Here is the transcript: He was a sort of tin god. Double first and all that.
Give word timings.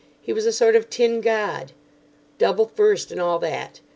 He 0.19 0.33
was 0.33 0.47
a 0.47 0.51
sort 0.51 0.75
of 0.75 0.89
tin 0.89 1.21
god. 1.21 1.73
Double 2.39 2.65
first 2.65 3.11
and 3.11 3.21
all 3.21 3.37
that. 3.37 3.81